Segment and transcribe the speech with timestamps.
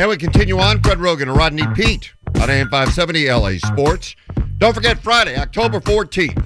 [0.00, 0.82] And we continue on.
[0.82, 4.16] Fred Roggin and Rodney Peete on AM 570 LA Sports.
[4.56, 6.42] Don't forget Friday, October 14th.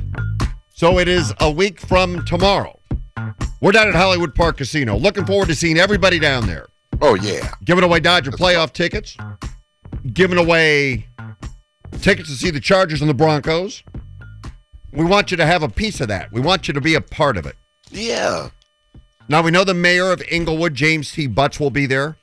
[0.74, 2.80] So it is a week from tomorrow.
[3.60, 4.96] We're down at Hollywood Park Casino.
[4.96, 6.66] Looking forward to seeing everybody down there.
[7.00, 7.48] Oh, yeah.
[7.64, 9.16] Giving away Dodger playoff tickets,
[10.12, 11.06] giving away
[12.00, 13.84] tickets to see the Chargers and the Broncos.
[14.92, 16.32] We want you to have a piece of that.
[16.32, 17.54] We want you to be a part of it.
[17.92, 18.48] Yeah.
[19.28, 21.28] Now we know the mayor of Inglewood, James T.
[21.28, 22.16] Butts, will be there.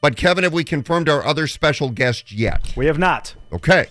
[0.00, 2.72] But Kevin, have we confirmed our other special guest yet?
[2.76, 3.34] We have not.
[3.52, 3.86] Okay.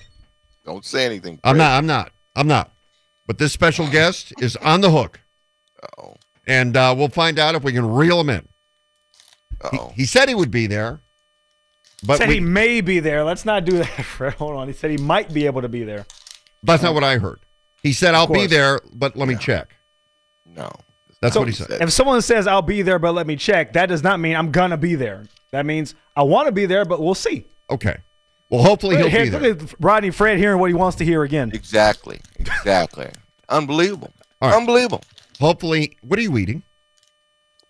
[0.65, 1.39] Don't say anything.
[1.43, 1.71] I'm not.
[1.77, 2.11] I'm not.
[2.35, 2.71] I'm not.
[3.27, 5.19] But this special guest is on the hook,
[5.99, 6.15] Oh.
[6.47, 8.47] and uh, we'll find out if we can reel him in.
[9.71, 9.93] He, Oh.
[9.95, 11.01] he said he would be there,
[12.03, 13.23] but said we- he may be there.
[13.23, 14.33] Let's not do that, Fred.
[14.39, 14.67] Hold on.
[14.67, 16.05] He said he might be able to be there.
[16.63, 17.39] that's not what I heard.
[17.83, 19.75] He said I'll be there, but let me check.
[20.45, 20.71] No.
[21.21, 21.81] That's So- what he said.
[21.81, 24.51] If someone says I'll be there, but let me check, that does not mean I'm
[24.51, 25.25] gonna be there.
[25.51, 27.45] That means I want to be there, but we'll see.
[27.69, 27.97] Okay.
[28.49, 29.51] Well, hopefully he'll Here- be look there.
[29.67, 31.51] at Rodney Fred hearing what he wants to hear again.
[31.53, 32.19] Exactly.
[32.39, 33.09] Exactly.
[33.49, 34.11] Unbelievable.
[34.41, 34.57] All right.
[34.57, 35.03] Unbelievable.
[35.39, 36.63] Hopefully, what are you eating?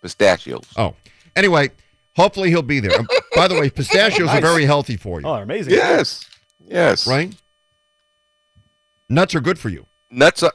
[0.01, 0.63] Pistachios.
[0.77, 0.95] Oh,
[1.35, 1.69] anyway,
[2.15, 2.97] hopefully he'll be there.
[2.99, 5.73] Um, By the way, pistachios are very healthy for you, Oh, they're amazing.
[5.73, 6.25] Yes.
[6.65, 7.05] Yes.
[7.07, 7.33] right?
[9.09, 9.85] Nuts are good for you.
[10.11, 10.53] Nuts are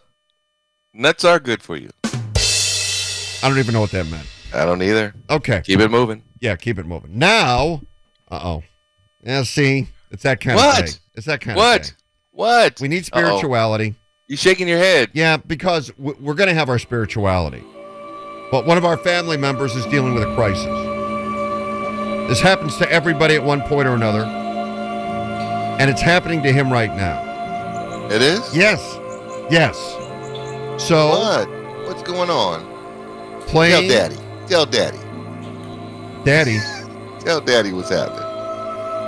[0.92, 1.90] nuts are good for you.
[2.04, 4.26] I don't even know what that meant.
[4.54, 5.14] I don't either.
[5.30, 5.62] Okay.
[5.64, 6.22] Keep it moving.
[6.40, 7.18] Yeah, keep it moving.
[7.18, 7.80] Now,
[8.30, 8.62] uh oh.
[9.22, 10.80] Yeah, see, it's that kind What?
[10.82, 10.98] of thing.
[11.14, 11.82] It's that kind of What?
[11.86, 11.94] thing.
[12.32, 12.48] What?
[12.72, 12.80] What?
[12.80, 13.20] We need Uh-oh.
[13.20, 13.94] spirituality.
[14.28, 15.10] You shaking your head?
[15.12, 17.62] Yeah, because we're going to have our spirituality.
[18.50, 20.64] But one of our family members is dealing with a crisis.
[22.28, 24.24] This happens to everybody at one point or another.
[25.78, 28.08] And it's happening to him right now.
[28.10, 28.56] It is.
[28.56, 28.80] Yes.
[29.50, 29.76] Yes.
[30.82, 31.48] So, What?
[31.86, 32.64] What's going on?
[33.42, 34.16] Playing daddy.
[34.46, 34.98] Tell daddy.
[36.24, 36.58] Daddy,
[37.20, 38.24] Tell daddy what's happening.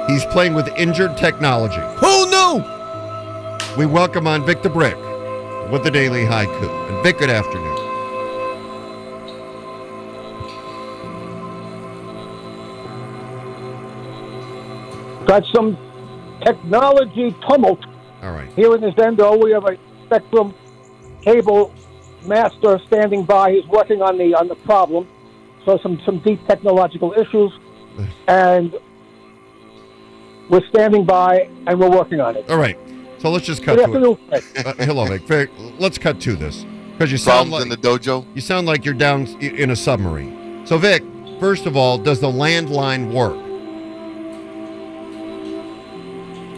[0.08, 1.82] he's playing with injured technology.
[1.98, 2.64] Who knew?
[3.76, 4.96] We welcome on Vic the Brick
[5.70, 6.88] with the Daily Haiku.
[6.90, 7.76] And Vic, good afternoon.
[15.26, 15.76] got some
[16.42, 17.84] technology tumult
[18.22, 18.48] All right.
[18.54, 19.36] here in this endo.
[19.36, 19.76] We have a
[20.06, 20.54] Spectrum
[21.22, 21.74] cable
[22.24, 23.52] master standing by.
[23.52, 25.08] He's working on the on the problem.
[25.66, 27.52] So some some deep technological issues,
[28.28, 28.74] and
[30.48, 32.48] we're standing by and we're working on it.
[32.48, 32.78] All right.
[33.18, 34.44] So let's just cut Good to it.
[34.64, 35.22] Uh, hello, Vic.
[35.22, 35.50] Vic.
[35.80, 38.24] Let's cut to this because you sound Problems like in the dojo?
[38.34, 40.64] you sound like you're down in a submarine.
[40.66, 41.02] So, Vic,
[41.40, 43.36] first of all, does the landline work?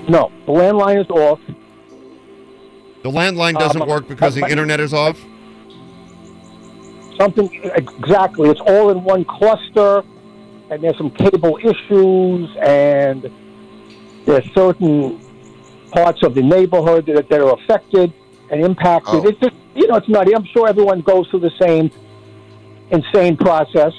[0.08, 1.40] No, the landline is off.
[3.02, 5.18] The landline doesn't Um, work because the internet is off.
[7.18, 8.48] Something exactly.
[8.48, 10.04] It's all in one cluster,
[10.70, 13.30] and there's some cable issues, and
[14.24, 15.20] there's certain
[15.90, 18.12] parts of the neighborhood that, that are affected
[18.50, 19.14] and impacted.
[19.14, 19.28] Oh.
[19.28, 20.34] It's just, you know, it's nutty.
[20.34, 21.90] I'm sure everyone goes through the same
[22.90, 23.92] insane process.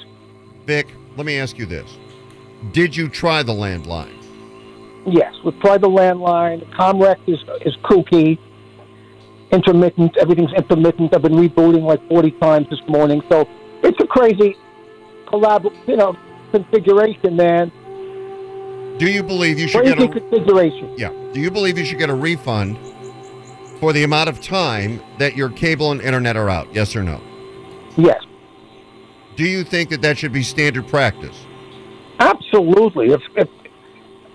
[0.66, 1.98] Vic, let me ask you this:
[2.72, 4.16] Did you try the landline?
[5.06, 6.64] Yes, we tried the landline.
[6.70, 8.38] Comrec is is kooky,
[9.52, 10.16] intermittent.
[10.16, 11.14] Everything's intermittent.
[11.14, 13.48] I've been rebooting like 40 times this morning, so
[13.82, 14.56] it's a crazy
[15.26, 16.16] collab, you know,
[16.52, 17.72] configuration, man.
[18.98, 20.94] Do you believe you should get Crazy a configuration.
[20.98, 21.10] yeah?
[21.32, 22.76] Do you believe you should get a refund
[23.78, 26.72] for the amount of time that your cable and internet are out?
[26.74, 27.20] Yes or no?
[27.96, 28.22] Yes,
[29.36, 31.46] Do you think that that should be standard practice?
[32.18, 33.12] absolutely.
[33.12, 33.48] If, if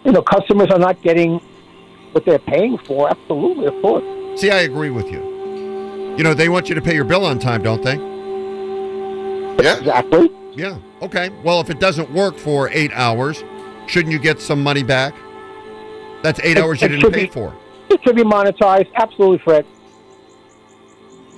[0.03, 1.39] you know customers are not getting
[2.11, 4.03] what they're paying for, absolutely, of course.
[4.35, 6.15] See, I agree with you.
[6.17, 7.95] You know, they want you to pay your bill on time, don't they?
[9.63, 9.77] Yeah.
[9.77, 10.29] Exactly.
[10.53, 10.77] Yeah.
[11.01, 11.29] Okay.
[11.43, 13.43] Well, if it doesn't work for eight hours,
[13.87, 15.13] shouldn't you get some money back?
[16.23, 17.53] That's eight It- hours you it didn't pay be- for.
[17.89, 18.87] It should be monetized.
[18.95, 19.65] Absolutely, Fred.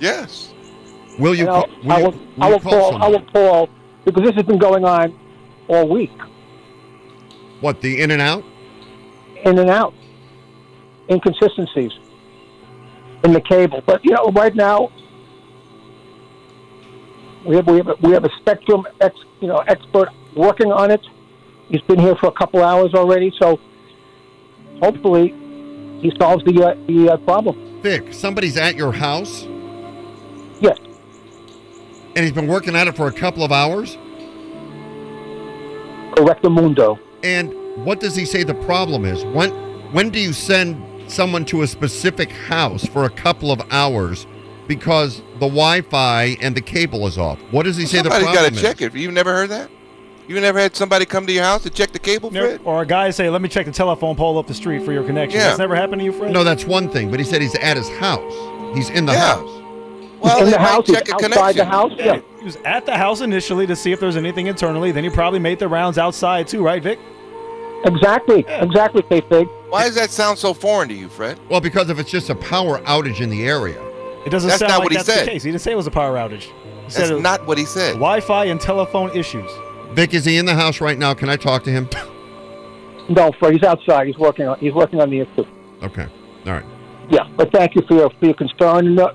[0.00, 0.52] Yes.
[1.18, 1.48] Will you?
[1.48, 3.02] I'll- Call, will I you, will, will I will call call.
[3.02, 3.68] I will call
[4.04, 5.12] because this has been going on
[5.68, 6.12] all week,
[7.60, 8.44] What the in and out?
[9.44, 9.92] in and out,
[11.10, 11.92] inconsistencies
[13.24, 13.82] in the cable.
[13.84, 14.90] But you know, right now,
[17.46, 20.90] We have we have a, we have a Spectrum ex, you know expert working on
[20.90, 21.00] it.
[21.68, 23.58] He's been here for a couple hours already, so
[24.82, 25.32] hopefully
[26.00, 27.80] he solves the uh, the uh, problem.
[27.82, 29.46] Vic, somebody's at your house
[30.60, 30.78] Yes,
[32.16, 33.96] and he's been working at it for a couple of hours.
[36.16, 36.98] correcto mundo.
[37.22, 37.54] And
[37.84, 39.24] what does he say the problem is?
[39.24, 39.50] When
[39.92, 44.26] when do you send someone to a specific house for a couple of hours
[44.66, 47.38] because the Wi-Fi and the cable is off?
[47.50, 48.60] What does he say the problem got to is?
[48.60, 48.94] check it.
[48.94, 49.70] You never heard that?
[50.26, 52.60] You never had somebody come to your house to check the cable, Fred?
[52.64, 55.02] Or a guy say, "Let me check the telephone pole up the street for your
[55.04, 55.46] connection." Yeah.
[55.46, 56.32] That's never happened to you, Fred.
[56.32, 57.10] No, that's one thing.
[57.10, 58.34] But he said he's at his house.
[58.76, 59.36] He's in the Yeah.
[59.36, 59.50] house.
[60.20, 61.56] Well, in the might house, check a outside connection.
[61.56, 61.92] the house.
[61.96, 64.90] Yeah, He was at the house initially to see if there's anything internally.
[64.92, 66.98] Then he probably made the rounds outside too, right, Vic?
[67.84, 69.48] Exactly, exactly, K Fig.
[69.70, 71.38] Why does that sound so foreign to you, Fred?
[71.48, 73.80] Well, because if it's just a power outage in the area.
[74.26, 75.26] It doesn't That's sound not like what he said.
[75.26, 75.42] the case.
[75.42, 76.42] He didn't say it was a power outage.
[76.42, 76.52] He
[76.82, 77.92] That's said it- not what he said.
[77.94, 79.50] Wi-Fi and telephone issues.
[79.92, 81.14] Vic, is he in the house right now?
[81.14, 81.88] Can I talk to him?
[83.10, 84.06] No, Fred, he's outside.
[84.06, 85.46] He's working on he's working on the issue.
[85.82, 86.06] Okay.
[86.44, 86.64] All right.
[87.08, 88.86] Yeah, but thank you for your for your concern.
[88.86, 89.14] And, uh,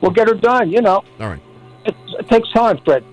[0.00, 0.68] we'll get her done.
[0.68, 1.40] You know, All right.
[1.84, 3.04] it, it takes time, Fred.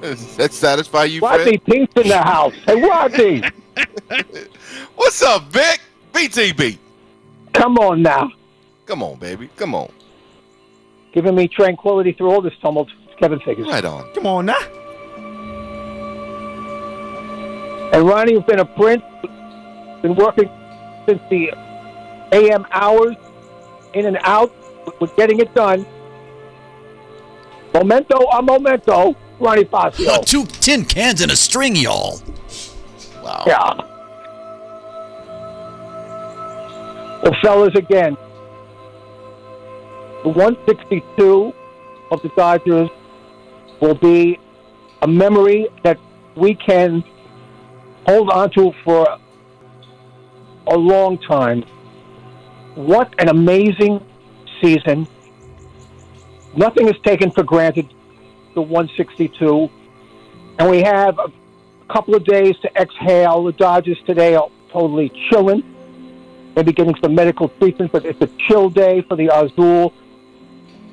[0.00, 1.64] Does that satisfy you, Rodney Fred?
[1.64, 2.54] Peete's in the house.
[2.66, 3.42] Hey, Rodney,
[4.96, 5.80] What's up, Vic?
[6.12, 6.78] BTB.
[7.52, 8.30] come on now,
[8.86, 9.48] Come on, baby.
[9.56, 9.90] Come on.
[11.12, 12.88] giving me tranquility through all this tumult.
[13.18, 13.66] Kevin Figures.
[13.66, 14.12] Right on.
[14.14, 14.58] Come on now.
[17.92, 19.02] And Ronnie has been a prince,
[20.02, 20.48] been working
[21.06, 21.50] since the
[22.32, 23.16] AM hours,
[23.94, 24.52] in and out,
[25.00, 25.84] with getting it done.
[27.74, 30.22] Momento a momento, Ronnie Fazio.
[30.22, 32.20] Two tin cans and a string, y'all.
[33.22, 33.44] Wow.
[33.46, 33.74] Yeah.
[37.22, 38.16] Well, fellas, again,
[40.22, 41.52] the 162
[42.10, 42.90] of the Dodgers
[43.80, 44.38] will be
[45.02, 45.98] a memory that
[46.36, 47.04] we can
[48.06, 49.18] hold on to for
[50.66, 51.64] a long time.
[52.74, 54.04] What an amazing
[54.62, 55.06] season.
[56.56, 57.92] Nothing is taken for granted,
[58.58, 59.70] the 162.
[60.58, 61.30] And we have a
[61.92, 63.44] couple of days to exhale.
[63.44, 65.62] The Dodgers today are totally chilling.
[66.56, 69.92] Maybe getting some medical treatment, but it's a chill day for the Azul,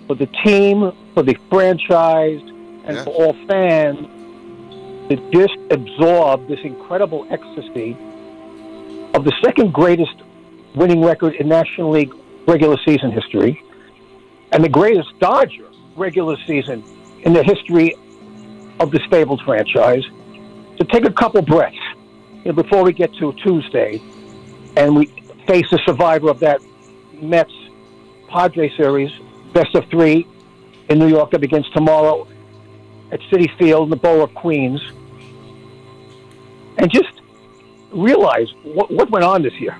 [0.05, 2.39] for the team, for the franchise,
[2.85, 3.03] and Yeah.
[3.03, 4.07] for all fans
[5.09, 7.97] to just absorb this incredible ecstasy
[9.15, 10.13] of the second greatest
[10.75, 12.13] winning record in National League
[12.47, 13.59] regular season history
[14.51, 15.65] and the greatest Dodger
[15.95, 16.83] regular season
[17.25, 17.95] in the history
[18.79, 20.03] of the Stables franchise
[20.77, 21.77] to take a couple breaths
[22.43, 24.01] you know, before we get to Tuesday
[24.77, 25.07] and we
[25.47, 26.61] face the survivor of that
[27.21, 27.53] Mets
[28.27, 29.11] Padre series,
[29.53, 30.27] best of three
[30.89, 32.27] in New York that begins tomorrow
[33.11, 34.81] at Citi Field in the Borough of Queens.
[36.77, 37.21] And just
[37.91, 39.75] realize what, what went on this year.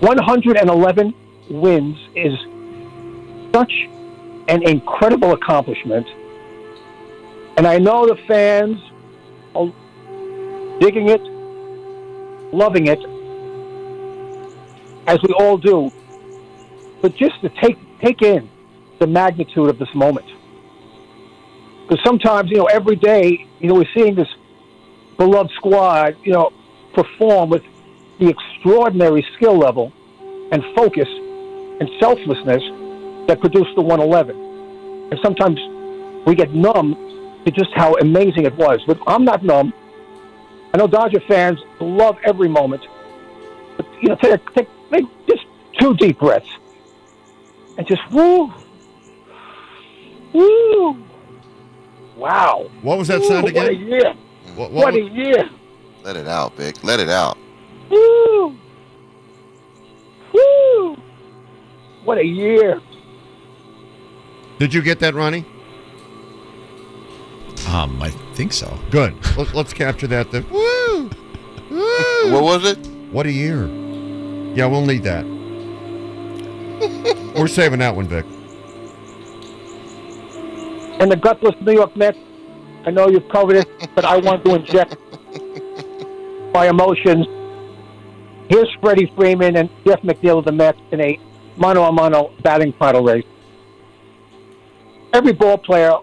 [0.00, 1.14] 111
[1.50, 2.32] wins is
[3.52, 3.88] such
[4.48, 6.06] an incredible accomplishment.
[7.56, 8.80] And I know the fans
[9.54, 9.72] are
[10.78, 11.22] digging it,
[12.52, 12.98] loving it,
[15.06, 15.90] as we all do.
[17.00, 18.48] But just to take take in
[18.98, 20.26] the magnitude of this moment.
[21.82, 24.28] Because sometimes, you know, every day, you know, we're seeing this
[25.16, 26.52] beloved squad, you know,
[26.94, 27.62] perform with
[28.18, 29.92] the extraordinary skill level
[30.50, 32.62] and focus and selflessness
[33.26, 34.36] that produced the 111.
[35.10, 35.58] And sometimes
[36.26, 36.94] we get numb
[37.44, 38.82] to just how amazing it was.
[38.86, 39.72] But I'm not numb.
[40.74, 42.82] I know Dodger fans love every moment.
[43.76, 45.44] But, you know, take, a- take, take just
[45.78, 46.48] two deep breaths
[47.78, 48.52] and just woo,
[50.32, 50.96] woo.
[52.16, 52.70] Wow.
[52.82, 53.86] What was that Woo, sound What a again?
[53.86, 54.14] year.
[54.54, 55.50] What, what What a year.
[56.02, 56.82] Let it out, Vic.
[56.82, 57.36] Let it out.
[57.90, 58.56] Woo!
[60.32, 60.96] Woo!
[62.04, 62.80] What a year.
[64.58, 65.44] Did you get that, Ronnie?
[67.68, 68.78] Um, I think so.
[68.90, 69.14] Good.
[69.36, 70.30] Let's, let's capture that.
[70.30, 70.46] then.
[70.50, 71.10] woo!
[71.70, 72.32] Woo!
[72.32, 72.78] What was it?
[73.10, 73.66] What a year.
[74.54, 75.24] Yeah, we'll need that.
[77.36, 78.24] We're saving that one, Vic.
[81.00, 82.18] And the gutless New York Mets,
[82.86, 84.96] I know you've covered it, but I want to inject
[86.54, 87.26] my emotions.
[88.48, 91.20] Here's Freddie Freeman and Jeff McNeil of the Mets in a
[91.56, 93.24] mano a mano batting title race.
[95.16, 95.94] Every ball player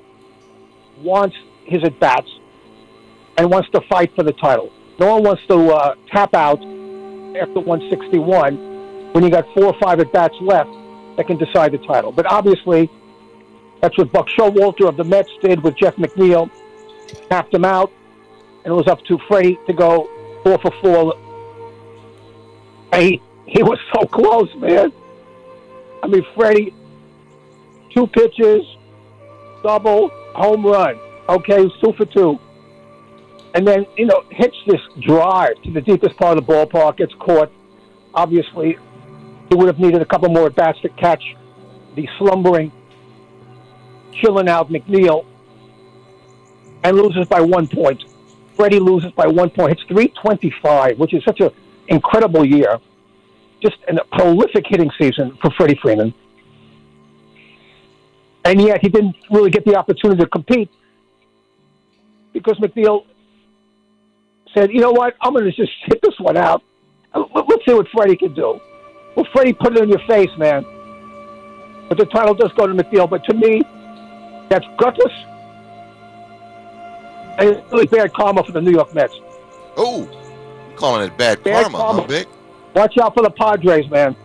[1.04, 2.32] wants his at bats
[3.38, 4.74] and wants to fight for the title.
[5.00, 6.58] No one wants to uh, tap out
[7.38, 10.72] after 161 when you got four or five at bats left
[11.16, 12.12] that can decide the title.
[12.12, 12.90] But obviously,
[13.82, 16.50] that's what Buck Showalter of the Mets did with Jeff McNeil,
[17.30, 17.92] tapped him out,
[18.66, 20.10] and it was up to Freddie to go
[20.42, 21.14] four for four.
[22.96, 24.92] He he was so close, man.
[26.02, 26.74] I mean, Freddie,
[27.92, 28.66] two pitches,
[29.64, 31.00] double, home run.
[31.30, 32.40] Okay, two for two.
[33.56, 37.14] And then, you know, hits this drive to the deepest part of the ballpark, gets
[37.16, 37.52] caught.
[38.14, 38.78] Obviously,
[39.50, 41.24] he would have needed a couple more at bats to catch
[41.96, 42.72] the slumbering,
[44.12, 45.26] chilling out McNeil
[46.84, 48.04] and loses by one point.
[48.56, 49.74] Freddie loses by one point.
[49.74, 51.52] It's 325, which is such an
[51.88, 52.80] incredible year.
[53.62, 56.14] Just a prolific hitting season for Freddie Freeman.
[58.46, 60.70] And yet he didn't really get the opportunity to compete
[62.34, 63.06] because McNeil
[64.54, 66.62] said, you know what, I'm going to just hit this one out.
[67.16, 68.60] Let's see what Freddie can do.
[69.16, 70.66] Well, Freddie put it in your face, man.
[71.88, 73.08] But the title does go to McNeil.
[73.10, 73.62] But to me,
[74.50, 75.14] that's gutless.
[77.38, 79.14] And it's really bad karma for the New York Mets.
[79.78, 80.08] Oh,
[80.76, 82.02] calling it bad, Bad karma, karma.
[82.02, 82.28] huh, Vic?
[82.76, 84.16] Watch out for the Padres, man.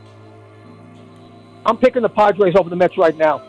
[1.67, 3.43] I'm picking the Padres over the Mets right now.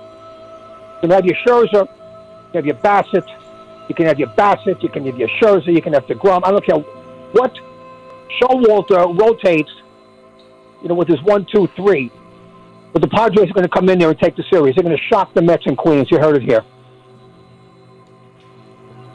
[1.01, 3.25] You can have your Scherzer, you can have your Bassitt,
[3.88, 6.41] you can have your Bassitt, you can have your Scherzer, you can have DeGrom.
[6.44, 7.58] I don't care what
[8.41, 9.72] Showalter rotates,
[10.82, 12.12] you know, with his one, two, three.
[12.91, 14.75] But the Padres are going to come in there and take the series.
[14.75, 16.10] They're going to shock the Mets and Queens.
[16.12, 16.65] You heard it here.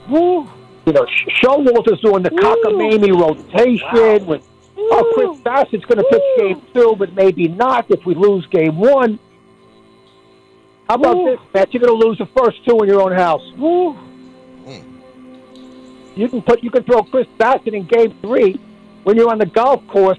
[0.08, 0.48] Woo.
[0.86, 6.22] You know, Sh- Showalter's doing the cockamamie rotation with Oh, Chris Bassitt's going to pitch
[6.36, 9.18] game two, but maybe not if we lose game one.
[10.88, 11.72] How about this, Matt?
[11.72, 13.42] You're going to lose the first two in your own house.
[13.56, 14.00] Hmm.
[16.16, 18.60] You can put you can throw Chris Bassitt in game three
[19.02, 20.18] when you're on the golf course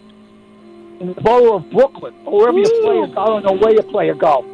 [0.99, 3.17] in the borough of Brooklyn or wherever you play a golf.
[3.17, 4.45] I don't know where you play a golf.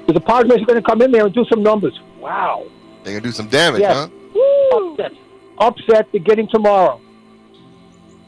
[0.00, 1.98] Because the Padres are going to come in there and do some numbers.
[2.18, 2.64] Wow.
[3.02, 4.08] They're gonna do some damage, Yes.
[4.34, 4.78] huh?
[4.78, 5.12] Upset.
[5.58, 7.00] Upset beginning tomorrow.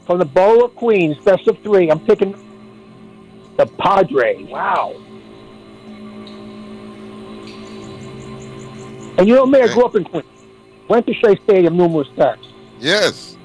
[0.05, 1.89] From the Borough of Queens, best of three.
[1.89, 2.35] I'm picking
[3.57, 4.47] the Padres.
[4.47, 4.95] Wow.
[9.17, 9.73] And you know I Okay.
[9.73, 10.25] grew up in Queens.
[10.87, 12.45] Went to Shea Stadium numerous times.
[12.79, 13.35] Yes.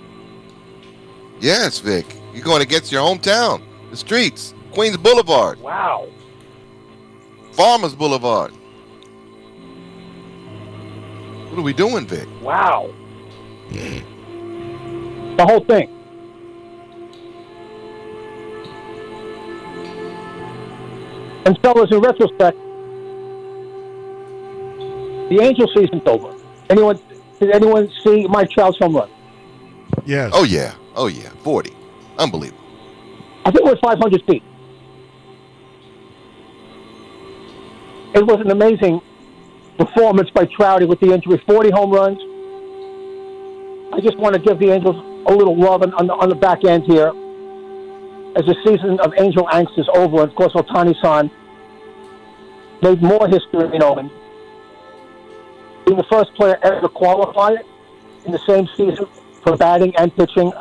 [1.41, 2.07] Yes, Vic.
[2.33, 6.07] You're going against your hometown, the streets, Queens Boulevard, Wow.
[7.53, 8.53] Farmers Boulevard.
[11.51, 12.29] What are we doing, Vic?
[12.43, 12.91] Wow.
[13.71, 15.89] the whole thing.
[21.45, 22.57] And fellas, in retrospect,
[25.33, 26.35] the Angel season's over.
[26.69, 26.99] Anyone
[27.41, 29.09] did anyone see Mike Trout's home run?
[30.05, 30.31] Yes.
[30.35, 30.75] Oh yeah.
[30.95, 31.31] Oh yeah.
[31.43, 31.75] Forty.
[32.19, 32.61] Unbelievable.
[33.45, 34.43] I think it was 500 feet.
[38.15, 39.01] It was an amazing
[39.79, 41.43] performance by Trouty with the injury.
[41.47, 42.19] 40 home runs.
[43.93, 44.97] I just want to give the Angels
[45.27, 47.09] a little love on, on, the, on the back end here.
[48.37, 51.31] As the season of Angel angst is over, and of course, Ohtani-san
[52.83, 54.11] made more history in Oakland.
[55.85, 57.67] Being the first player ever to qualify it
[58.25, 59.07] in the same season
[59.43, 60.53] for batting and pitching.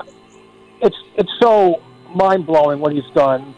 [0.82, 1.82] It's, it's so
[2.16, 3.54] mind-blowing what he's done.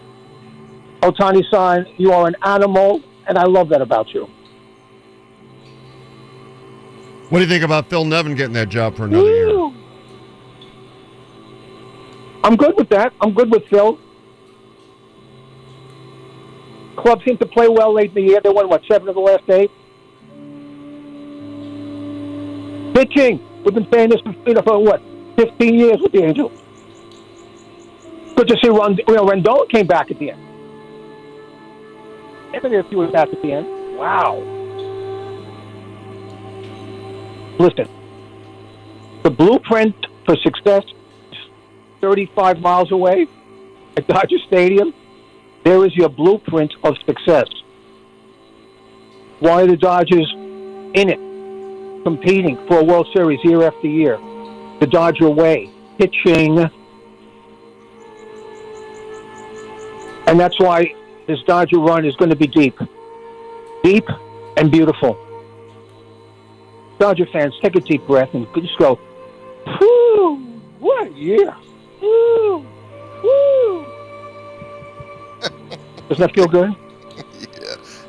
[1.02, 4.30] Ohtani-san, you are an animal, and I love that about you.
[7.30, 9.72] What do you think about Phil Nevin getting that job for another year?
[12.44, 13.14] I'm good with that.
[13.22, 13.98] I'm good with Phil.
[16.98, 18.42] Club seemed to play well late in the year.
[18.42, 19.72] They won, what, seven of the last eight?
[23.04, 23.64] Pitching.
[23.66, 25.02] We've been saying this for, you know, for what,
[25.36, 26.52] 15 years with the Angels.
[28.36, 30.42] Good to see Rond- you know, Rendon came back at the end.
[32.56, 33.68] Anthony a few was back at the end.
[33.98, 34.38] Wow.
[37.60, 37.90] Listen,
[39.24, 39.96] the blueprint
[40.26, 40.84] for success
[41.32, 41.38] is
[42.00, 43.28] 35 miles away
[43.98, 44.94] at Dodger Stadium.
[45.66, 47.50] There is your blueprint of success.
[49.40, 51.33] Why are the Dodgers in it,
[52.04, 54.18] competing for a World Series year after year?
[54.80, 56.60] The Dodger way, pitching.
[60.28, 60.94] And that's why
[61.28, 62.78] this Dodger run is going to be deep.
[63.84, 64.08] Deep
[64.58, 65.18] and beautiful.
[67.00, 68.96] Dodger fans, take a deep breath and just go,
[69.66, 70.36] whew,
[70.80, 71.56] what a year.
[76.10, 76.76] Doesn't that feel good?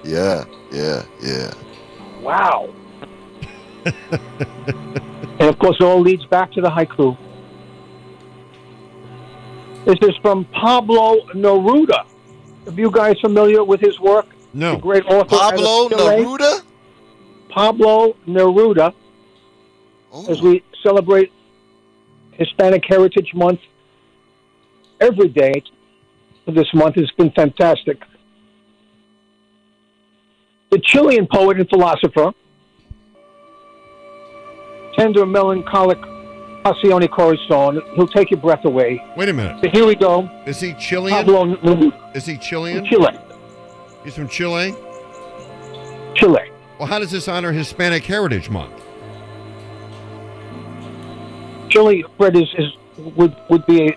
[0.04, 0.44] Yeah.
[0.70, 1.02] Yeah.
[1.22, 1.54] Yeah.
[2.20, 2.68] Wow.
[4.10, 7.16] and of course, it all leads back to the haiku.
[9.84, 12.06] This is from Pablo Neruda.
[12.66, 14.26] Are you guys familiar with his work?
[14.54, 14.76] No.
[14.76, 15.36] A great author.
[15.36, 16.62] Pablo Neruda.
[17.50, 18.94] Pablo Neruda.
[20.12, 21.32] Oh, as we celebrate
[22.32, 23.60] Hispanic Heritage Month.
[25.00, 25.62] Every day
[26.46, 28.02] this month has been fantastic.
[30.70, 32.32] The Chilean poet and philosopher,
[34.96, 35.98] tender, melancholic
[36.64, 39.02] Passione Corazon, he'll take your breath away.
[39.16, 39.62] Wait a minute.
[39.62, 40.28] So here we go.
[40.46, 41.14] Is he Chilean?
[41.14, 42.84] Pablo Is he Chilean?
[42.86, 43.18] Chile.
[44.02, 44.74] He's from Chile.
[46.14, 46.50] Chile.
[46.78, 48.72] Well, how does this honor Hispanic Heritage Month?
[51.68, 52.72] Chile, Fred, is, is
[53.16, 53.92] would would be a,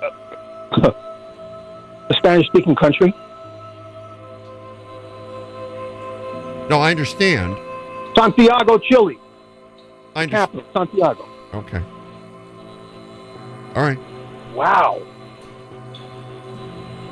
[0.81, 3.13] a Spanish-speaking country.
[6.69, 7.55] No, I understand.
[8.15, 9.17] Santiago, Chile,
[10.17, 10.51] I understand.
[10.51, 11.29] capital Santiago.
[11.53, 11.81] Okay.
[13.75, 13.99] All right.
[14.55, 15.01] Wow.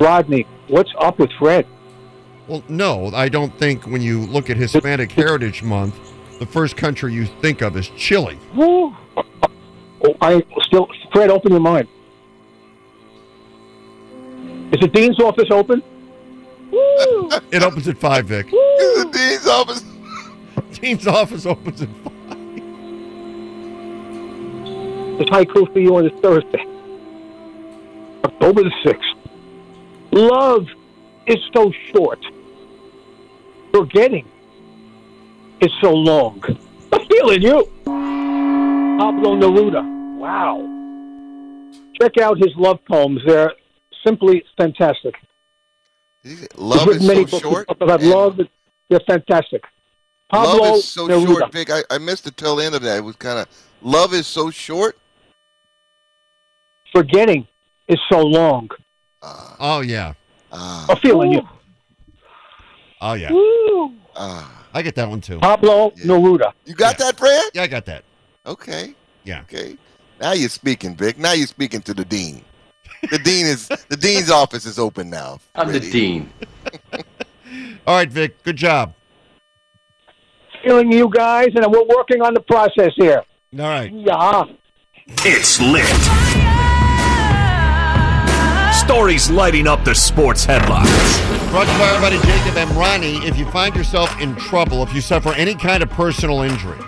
[0.00, 1.66] Rodney, what's up with Fred?
[2.48, 5.94] Well, no, I don't think when you look at Hispanic Heritage Month,
[6.40, 8.38] the first country you think of is Chile.
[8.56, 8.94] Oh,
[10.20, 11.86] I still, Fred, open your mind.
[14.72, 15.82] Is the dean's office open?
[17.52, 18.50] It opens at five, Vic.
[18.50, 19.84] the dean's office.
[20.78, 22.15] Dean's office opens at five.
[25.18, 26.66] It's haiku for you on this Thursday,
[28.22, 29.08] October the sixth.
[30.12, 30.66] Love
[31.26, 32.22] is so short.
[33.72, 34.28] Forgetting
[35.60, 36.42] is so long.
[36.92, 37.64] I'm feeling you.
[37.84, 39.82] Pablo Neruda.
[40.18, 40.62] Wow.
[42.00, 43.22] Check out his love poems.
[43.26, 43.52] They're
[44.04, 45.14] simply fantastic.
[46.56, 47.66] Love is many so short.
[47.70, 48.40] about love.
[48.90, 49.64] They're fantastic.
[50.28, 51.26] Pablo Love is so Neruda.
[51.26, 51.70] short, Vic.
[51.70, 52.98] I, I missed the tail end of that.
[52.98, 53.48] It was kind of
[53.80, 54.98] love is so short.
[57.00, 57.46] Forgetting
[57.88, 58.70] is so long.
[59.22, 60.14] Ah, Oh, yeah.
[60.50, 61.42] ah, I'm feeling you.
[63.02, 63.28] Oh, yeah.
[64.16, 64.50] ah.
[64.72, 65.38] I get that one too.
[65.40, 66.06] Pablo Yeah.
[66.06, 66.52] Neruda.
[66.64, 67.42] You got that, Fred?
[67.52, 68.02] Yeah, I got that.
[68.46, 68.94] Okay.
[69.24, 69.40] Yeah.
[69.42, 69.76] Okay.
[70.22, 71.18] Now you're speaking, Vic.
[71.18, 72.42] Now you're speaking to the dean.
[73.10, 75.38] The dean is the dean's office is open now.
[75.54, 76.30] I'm the dean.
[77.86, 78.42] All right, Vic.
[78.42, 78.94] Good job.
[80.64, 83.22] Feeling you guys, and we're working on the process here.
[83.58, 83.92] All right.
[83.92, 84.44] Yeah.
[85.24, 85.84] It's lit.
[88.86, 90.88] Stories lighting up the sports headlines.
[91.50, 93.26] Brought to you by our buddy Jacob Emrani.
[93.26, 96.78] If you find yourself in trouble, if you suffer any kind of personal injury,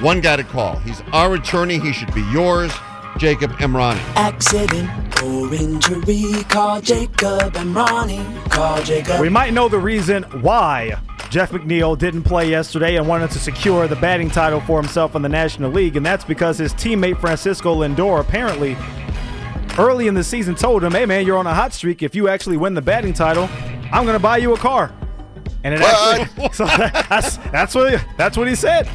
[0.00, 0.76] one guy to call.
[0.76, 1.80] He's our attorney.
[1.80, 2.72] He should be yours.
[3.18, 3.98] Jacob Emrani.
[4.14, 4.88] Accident
[5.20, 8.48] or injury, call Jacob Emrani.
[8.48, 9.20] Call Jacob.
[9.20, 10.96] We might know the reason why
[11.28, 15.22] Jeff McNeil didn't play yesterday and wanted to secure the batting title for himself in
[15.22, 18.76] the National League, and that's because his teammate Francisco Lindor apparently
[19.78, 22.02] early in the season told him, "Hey man, you're on a hot streak.
[22.02, 23.48] If you actually win the batting title,
[23.92, 24.92] I'm going to buy you a car."
[25.64, 28.88] And it actually, so that's that's what he, that's what he said.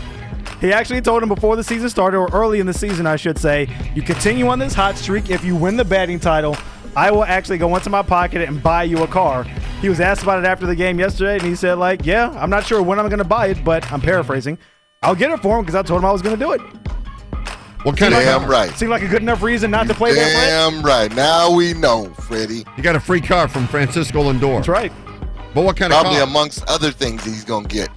[0.61, 3.37] He actually told him before the season started, or early in the season, I should
[3.37, 5.29] say, you continue on this hot streak.
[5.29, 6.57] If you win the batting title,
[6.95, 9.43] I will actually go into my pocket and buy you a car.
[9.81, 12.49] He was asked about it after the game yesterday, and he said, like, yeah, I'm
[12.49, 14.57] not sure when I'm going to buy it, but I'm paraphrasing.
[15.03, 16.61] I'll get it for him because I told him I was going to do it.
[17.87, 18.69] What kind of Damn right.
[18.75, 20.49] Seemed like a good enough reason not to play that Fred?
[20.49, 21.15] Damn right.
[21.15, 22.65] Now we know, Freddie.
[22.75, 24.57] You got a free car from Francisco Lindor.
[24.57, 24.91] That's right.
[25.53, 27.89] But what kind of Probably amongst other things he's gonna get.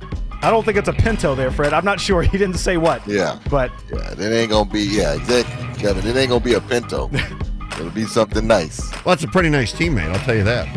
[0.43, 1.73] I don't think it's a Pinto there, Fred.
[1.73, 2.23] I'm not sure.
[2.31, 3.05] He didn't say what.
[3.05, 3.41] Yeah.
[3.51, 4.83] But Yeah, it ain't gonna be.
[4.83, 6.07] Yeah, exactly, Kevin.
[6.07, 7.11] It ain't gonna be a Pinto.
[7.73, 8.93] It'll be something nice.
[8.93, 10.09] well, that's a pretty nice teammate.
[10.09, 10.69] I'll tell you that.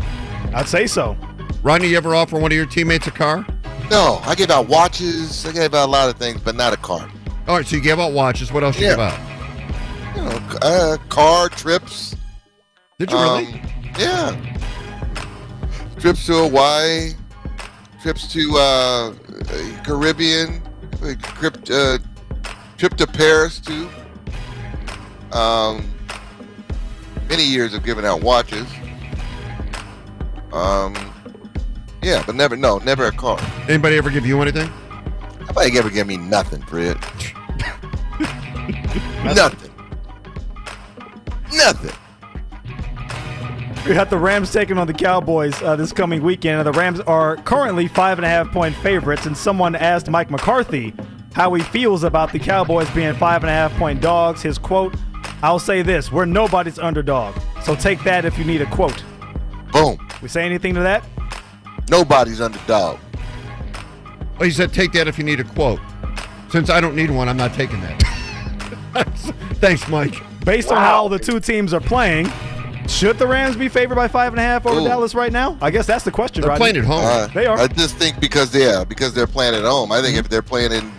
[0.56, 1.16] I'd say so.
[1.62, 3.46] Rodney, you ever offer one of your teammates a car?
[3.92, 5.46] No, I give out watches.
[5.46, 7.08] I gave out a lot of things, but not a car.
[7.48, 8.52] All right, so you gave out watches.
[8.52, 8.92] What else you Yeah.
[8.92, 10.16] give out?
[10.16, 12.16] You know, uh, car trips.
[13.00, 13.46] Did you really?
[13.48, 13.62] Um,
[14.00, 14.36] yeah.
[16.00, 17.14] Trips to Hawaii.
[18.02, 19.14] Trips to uh,
[19.84, 20.62] Caribbean.
[21.38, 21.98] Trip, uh,
[22.78, 23.90] trip to Paris too.
[25.34, 25.84] Um,
[27.28, 28.68] many years of giving out watches.
[30.54, 30.94] Um,
[32.02, 33.40] yeah, but never, no, never a car.
[33.68, 34.70] Anybody ever give you anything?
[35.48, 36.98] Nobody ever give me nothing, Fred.
[39.24, 39.72] nothing.
[41.54, 41.92] Nothing.
[43.88, 46.60] We got the Rams taking on the Cowboys uh, this coming weekend.
[46.60, 49.26] And the Rams are currently five and a half point favorites.
[49.26, 50.94] And someone asked Mike McCarthy
[51.34, 54.42] how he feels about the Cowboys being five and a half point dogs.
[54.42, 54.96] His quote,
[55.42, 57.36] I'll say this we're nobody's underdog.
[57.62, 59.04] So take that if you need a quote.
[59.74, 59.98] Boom.
[60.22, 61.04] We say anything to that?
[61.90, 63.00] Nobody's underdog.
[64.40, 65.80] Oh, he said, take that if you need a quote.
[66.50, 68.02] Since I don't need one, I'm not taking that.
[69.56, 70.16] Thanks, Mike.
[70.46, 72.32] Based on how the two teams are playing,
[72.88, 74.84] Should the Rams be favored by five and a half over Ooh.
[74.84, 75.58] Dallas right now?
[75.62, 76.42] I guess that's the question.
[76.42, 76.60] They're Rodney.
[76.74, 77.06] playing at home.
[77.06, 77.58] Uh, They are.
[77.58, 79.92] I just think because yeah, because they're playing at home.
[79.92, 80.92] I think if they're playing in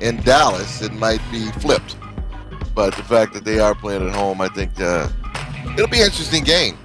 [0.00, 1.96] in Dallas, it might be flipped.
[2.74, 5.08] But the fact that they are playing at home, I think uh,
[5.74, 6.76] it'll be an interesting game.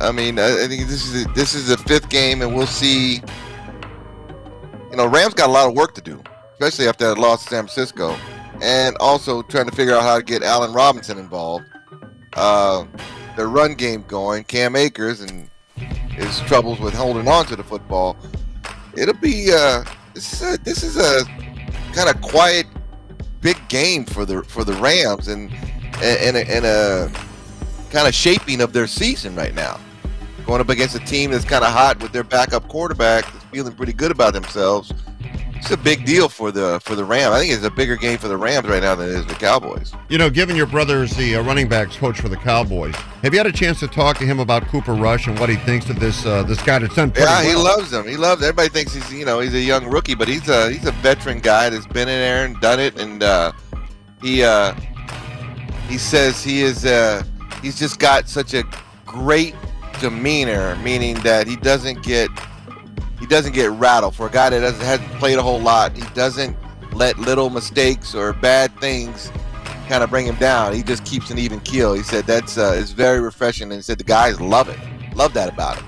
[0.00, 2.66] I mean, I, I think this is a, this is the fifth game, and we'll
[2.66, 3.22] see.
[4.96, 6.22] You know, Rams got a lot of work to do,
[6.54, 8.16] especially after that loss to San Francisco,
[8.62, 11.66] and also trying to figure out how to get Allen Robinson involved.
[12.32, 12.86] Uh,
[13.36, 18.16] their run game going, Cam Akers, and his troubles with holding on to the football.
[18.96, 21.26] It'll be uh, this is a, this is a
[21.92, 22.64] kind of quiet,
[23.42, 25.52] big game for the for the Rams, and
[26.02, 27.12] and and a, and a
[27.90, 29.78] kind of shaping of their season right now.
[30.46, 33.92] Going up against a team that's kind of hot with their backup quarterback, feeling pretty
[33.92, 34.92] good about themselves.
[35.56, 37.34] It's a big deal for the for the Rams.
[37.34, 39.34] I think it's a bigger game for the Rams right now than it is the
[39.34, 39.92] Cowboys.
[40.08, 43.32] You know, given your brother is the uh, running backs coach for the Cowboys, have
[43.32, 45.88] you had a chance to talk to him about Cooper Rush and what he thinks
[45.88, 48.06] of this uh, this guy that's done Yeah, he loves him.
[48.06, 48.42] He loves.
[48.42, 51.40] Everybody thinks he's you know he's a young rookie, but he's a he's a veteran
[51.40, 53.52] guy that's been in there and done it, and uh,
[54.22, 54.72] he uh,
[55.88, 57.22] he says he is uh,
[57.62, 58.62] he's just got such a
[59.04, 59.54] great
[60.00, 62.28] demeanor, meaning that he doesn't get
[63.18, 64.14] he doesn't get rattled.
[64.14, 66.56] For a guy that doesn't hasn't played a whole lot, he doesn't
[66.92, 69.30] let little mistakes or bad things
[69.88, 70.74] kind of bring him down.
[70.74, 71.94] He just keeps an even keel.
[71.94, 74.78] He said that's uh, it's very refreshing, and he said the guys love it,
[75.14, 75.86] love that about him.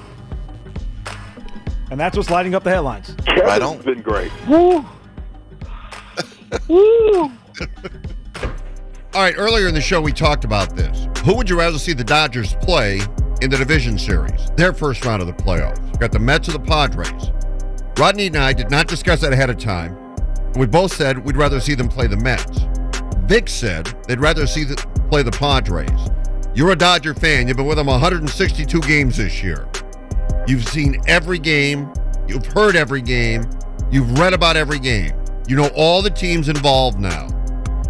[1.91, 3.14] And that's what's lighting up the headlines.
[3.27, 3.81] Right on.
[3.81, 4.31] been great.
[4.47, 4.85] Woo.
[6.69, 7.23] Woo.
[9.14, 11.09] All right, earlier in the show, we talked about this.
[11.25, 13.01] Who would you rather see the Dodgers play
[13.40, 15.98] in the division series, their first round of the playoffs?
[15.98, 17.31] Got the Mets or the Padres.
[17.98, 19.96] Rodney and I did not discuss that ahead of time.
[20.55, 22.61] We both said we'd rather see them play the Mets.
[23.27, 24.77] Vic said they'd rather see the,
[25.11, 26.11] play the Padres.
[26.55, 27.46] You're a Dodger fan.
[27.46, 29.68] You've been with them 162 games this year.
[30.46, 31.92] You've seen every game.
[32.27, 33.44] You've heard every game.
[33.90, 35.12] You've read about every game.
[35.46, 37.29] You know all the teams involved now.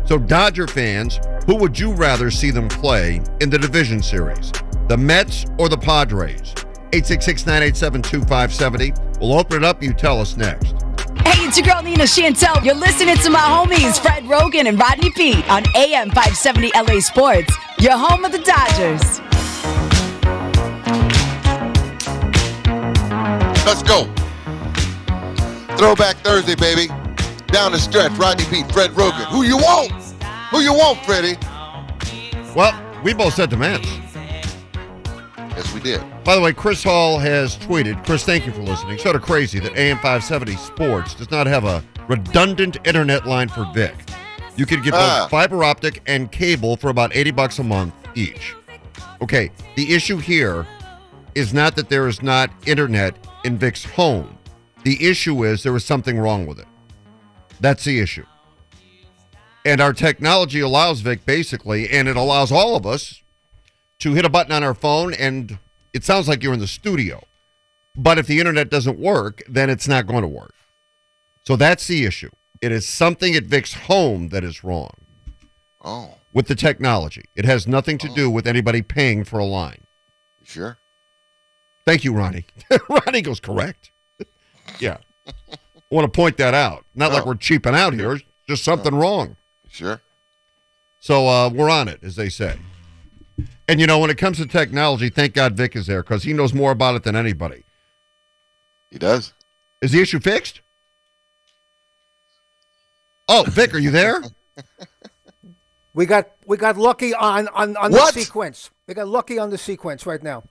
[0.05, 4.53] So, Dodger fans, who would you rather see them play in the division series?
[4.89, 6.55] The Mets or the Padres?
[6.95, 8.93] 866 987 2570.
[9.21, 9.83] We'll open it up.
[9.83, 10.73] You tell us next.
[11.27, 12.65] Hey, it's your girl Nina Chantel.
[12.65, 17.55] You're listening to my homies Fred Roggin and Rodney Peete on AM 570 LA Sports.
[17.79, 19.21] Your home of the Dodgers.
[23.67, 24.05] Let's go.
[25.77, 26.87] Throwback Thursday, baby.
[27.49, 29.27] Down the stretch, Rodney Peete, Fred Roggin.
[29.27, 29.93] Who you want?
[30.51, 31.37] Who you want, Freddie?
[32.57, 32.73] Well,
[33.05, 34.08] we both said the Mets.
[35.59, 36.01] Yes, we did.
[36.23, 38.07] By the way, Chris Hall has tweeted.
[38.07, 38.97] Chris, thank you for listening.
[38.97, 43.67] Sort of crazy that AM 570 Sports does not have a redundant internet line for
[43.75, 43.93] Vic.
[44.57, 45.27] You could get both Ah.
[45.29, 48.55] fiber optic and cable for about 80 bucks a month each.
[49.21, 50.65] Okay, the issue here
[51.35, 54.39] is not that there is not internet in Vic's home.
[54.85, 56.69] The issue is there is something wrong with it.
[57.59, 58.27] That's the issue.
[59.65, 63.23] And our technology allows Vic basically, and it allows all of us
[64.01, 65.59] to hit a button on our phone and
[65.93, 67.23] it sounds like you're in the studio.
[67.97, 70.55] But if the internet doesn't work, then it's not going to work.
[71.47, 72.31] So that's the issue.
[72.61, 74.93] It is something at Vic's home that is wrong
[75.83, 77.25] Oh, with the technology.
[77.35, 79.83] It has nothing to do with anybody paying for a line.
[80.41, 80.79] you sure?
[81.87, 82.45] Thank you, Ronnie.
[82.89, 83.91] Ronnie goes correct.
[84.79, 84.99] yeah.
[85.27, 85.33] I
[85.91, 86.85] want to point that out.
[86.95, 87.27] Not like Oh.
[87.29, 88.21] we're cheaping out here.
[88.47, 89.37] Just something wrong.
[89.71, 90.01] Sure?
[91.01, 92.57] So uh, we're on it, as they say.
[93.69, 96.33] And you know, when it comes to technology, thank God Vic is there because he
[96.33, 97.65] knows more about it than anybody.
[98.91, 99.35] He does.
[99.83, 100.63] Is the issue fixed?
[103.29, 104.23] Oh, Vic, are you there?
[105.95, 108.15] We got we got lucky on on, on What?
[108.15, 108.71] the sequence.
[108.87, 110.45] We got lucky on the sequence right now.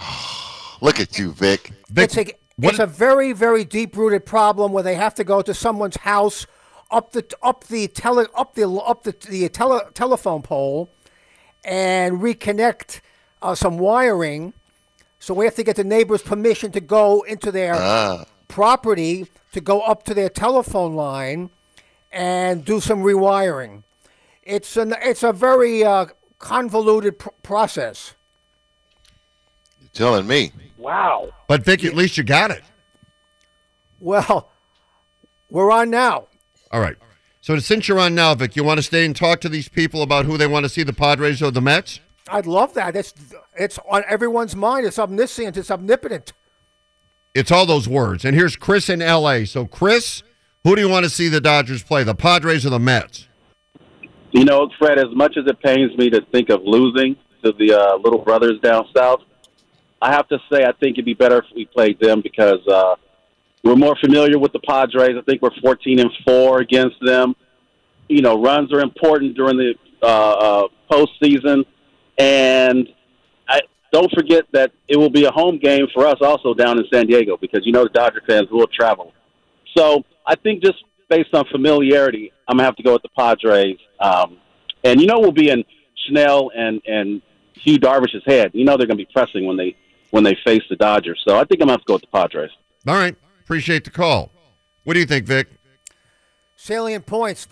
[0.80, 1.70] Look at you, Vic.
[1.88, 2.26] Vic, it's a
[2.60, 6.48] it's a very very deep rooted problem where they have to go to someone's house
[6.90, 10.88] up the up the tele up the up the the tele, telephone pole
[11.64, 13.00] and reconnect
[13.40, 14.52] uh, some wiring.
[15.18, 19.60] So we have to get the neighbor's permission to go into their Ah, property to
[19.60, 21.50] go up to their telephone line
[22.10, 23.82] and do some rewiring.
[24.42, 26.06] It's an it's a very uh,
[26.38, 28.14] convoluted pr- process.
[29.80, 30.52] you're telling me.
[30.78, 31.30] Wow.
[31.46, 32.62] but Vic, at least you got it.
[34.00, 34.48] Well,
[35.48, 36.26] we're on now.
[36.72, 36.96] All right.
[37.42, 40.02] So since you're on now, Vic, you want to stay and talk to these people
[40.02, 41.98] about who they want to see, the Padres or the Mets?
[42.30, 42.94] I'd love that.
[42.94, 43.12] It's
[43.56, 44.86] it's on everyone's mind.
[44.86, 45.56] It's omniscient.
[45.56, 46.32] It's omnipotent.
[47.34, 48.24] It's all those words.
[48.24, 49.44] And here's Chris in L.A.
[49.44, 50.22] So, Chris,
[50.62, 53.26] who do you want to see the Dodgers play, the Padres or the Mets?
[54.30, 57.74] You know, Fred, as much as it pains me to think of losing, to the
[57.74, 59.20] uh, little brothers down south.
[60.00, 62.94] I have to say, I think it'd be better if we played them because uh,
[63.62, 65.16] we're more familiar with the Padres.
[65.16, 67.34] I think we're 14 and four against them.
[68.08, 71.64] You know, runs are important during the uh, uh, postseason,
[72.18, 72.88] and
[73.48, 73.60] I
[73.92, 77.06] don't forget that it will be a home game for us also down in San
[77.06, 79.12] Diego because you know the Dodger fans will travel.
[79.76, 83.78] So I think just based on familiarity, I'm gonna have to go with the Padres.
[84.00, 84.38] Um,
[84.82, 85.64] and you know we'll be in
[86.08, 87.22] Snell and and
[87.62, 88.50] Yu Darvish's head.
[88.54, 89.76] You know they're gonna be pressing when they
[90.10, 91.22] when they face the Dodgers.
[91.26, 92.50] So I think I'm gonna have to go with the Padres.
[92.86, 93.16] All right.
[93.44, 94.30] Appreciate the call.
[94.84, 95.48] What do you think, Vic?
[96.56, 97.48] Salient points.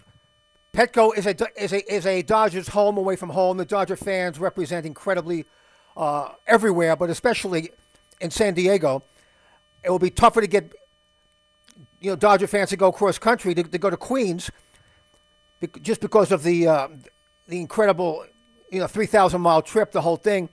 [0.72, 3.57] Petco is a is a is a Dodgers home away from home.
[3.57, 5.46] The Dodger fans represent incredibly
[5.96, 7.70] uh, everywhere, but especially
[8.20, 9.03] in San Diego.
[9.83, 10.72] It will be tougher to get
[12.00, 14.50] you know Dodger fans to go cross country to, to go to Queens,
[15.61, 16.88] bec- just because of the uh,
[17.48, 18.24] the incredible
[18.70, 20.48] you know three thousand mile trip, the whole thing.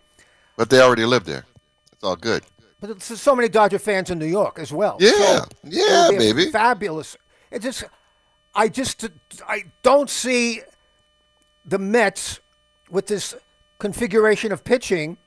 [0.56, 1.46] But they already live there.
[1.92, 2.44] It's all good.
[2.80, 4.98] But there's so many Dodger fans in New York as well.
[5.00, 6.52] Yeah, So yeah, it would be a baby.
[6.52, 7.18] Fabulous.
[7.50, 7.84] It just,
[8.54, 9.06] I just,
[9.48, 10.62] I don't see
[11.66, 12.40] the Mets
[12.90, 13.36] with this
[13.80, 15.18] configuration of pitching,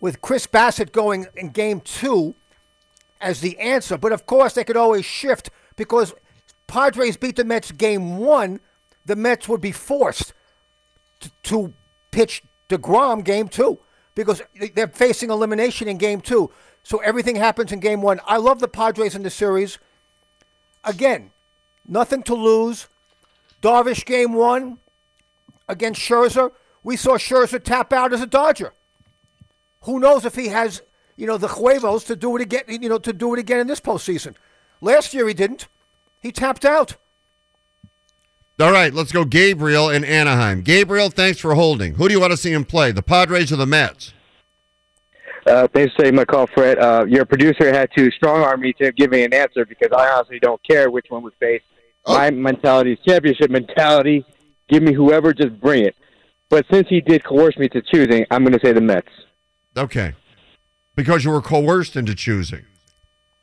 [0.00, 2.34] with Chris Bassitt going in Game Two
[3.20, 3.96] as the answer.
[3.96, 6.14] But of course, they could always shift because
[6.66, 8.60] Padres beat the Mets Game One.
[9.06, 10.34] The Mets would be forced
[11.20, 11.74] to, to
[12.10, 13.78] pitch DeGrom game two
[14.14, 16.50] because they- they're facing elimination in game two.
[16.82, 18.20] So everything happens in game one.
[18.26, 19.78] I love the Padres in the series.
[20.84, 21.32] Again,
[21.86, 22.88] nothing to lose.
[23.62, 24.78] Darvish game one
[25.68, 26.52] against Scherzer.
[26.82, 28.74] We saw Scherzer tap out as a Dodger.
[29.82, 30.82] Who knows if he has,
[31.16, 33.66] you know, the huevos to do it again, you know, to do it again in
[33.66, 34.34] this postseason.
[34.80, 35.66] Last year he didn't.
[36.20, 36.96] He tapped out.
[38.60, 40.62] All right, let's go Gabriel in Anaheim.
[40.62, 41.94] Gabriel, thanks for holding.
[41.94, 44.12] Who do you want to see him play, the Padres or the Mets?
[45.44, 46.78] Uh, thanks for taking my call, Fred.
[46.78, 50.08] Uh, your producer had to strong arm me to give me an answer because I
[50.08, 51.62] honestly don't care which one we face.
[52.06, 54.24] My mentality is championship mentality.
[54.68, 55.96] Give me whoever, just bring it.
[56.48, 59.08] But since he did coerce me to choosing, I'm going to say the Mets.
[59.76, 60.14] Okay.
[60.94, 62.64] Because you were coerced into choosing.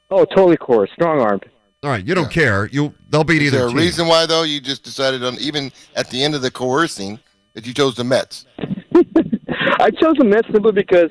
[0.10, 1.46] Oh, totally coerced, strong armed.
[1.84, 2.68] All right, you don't care.
[2.68, 3.78] You they'll beat Is either there a team.
[3.80, 7.20] reason why though you just decided on even at the end of the coercing
[7.54, 8.46] that you chose the Mets?
[8.60, 11.10] I chose the Mets simply because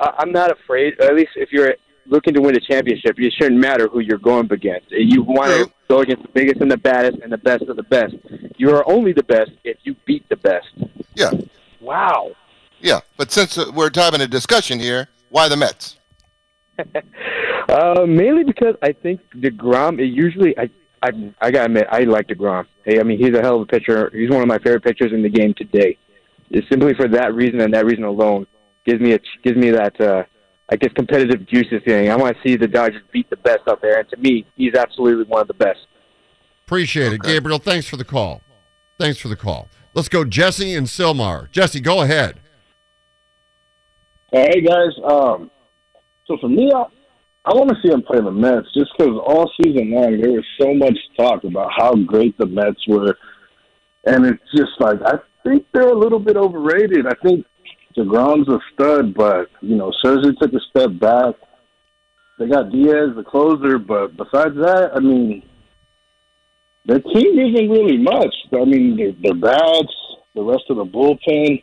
[0.00, 0.98] uh, I'm not afraid.
[1.00, 4.46] At least if you're looking to win a championship, it shouldn't matter who you're going
[4.46, 4.90] up against.
[4.90, 7.84] You want to go against the biggest and the baddest and the best of the
[7.84, 8.16] best.
[8.56, 10.66] You are only the best if you beat the best.
[11.14, 11.30] Yeah.
[11.80, 12.32] Wow.
[12.80, 15.98] Yeah, but since uh, we're having a discussion here, why the Mets?
[17.68, 20.00] Uh, mainly because I think Degrom.
[20.00, 20.70] It usually, I,
[21.02, 22.66] I, I gotta admit, I like Degrom.
[22.84, 24.10] Hey, I mean, he's a hell of a pitcher.
[24.12, 25.98] He's one of my favorite pitchers in the game today.
[26.50, 28.46] It's simply for that reason and that reason alone
[28.84, 30.24] gives me a gives me that uh,
[30.68, 32.10] I guess competitive juices thing.
[32.10, 34.74] I want to see the Dodgers beat the best out there, and to me, he's
[34.74, 35.80] absolutely one of the best.
[36.66, 37.22] Appreciate it.
[37.22, 38.42] Gabriel, thanks for the call.
[38.98, 39.68] Thanks for the call.
[39.94, 41.50] Let's go Jesse and Sylmar.
[41.50, 42.40] Jesse, go ahead.
[44.32, 45.50] Hey guys, um,
[46.26, 46.84] so for me, I,
[47.44, 50.44] I want to see them play the Mets just because all season long there was
[50.60, 53.16] so much talk about how great the Mets were,
[54.04, 57.06] and it's just like I think they're a little bit overrated.
[57.06, 57.46] I think
[57.96, 61.34] Degrom's a stud, but you know Scherzer took a step back.
[62.38, 65.42] They got Diaz, the closer, but besides that, I mean,
[66.86, 68.34] their team isn't really much.
[68.52, 69.94] I mean, their bats,
[70.34, 71.62] the rest of the bullpen.